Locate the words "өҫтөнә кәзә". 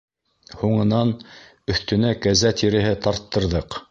1.75-2.53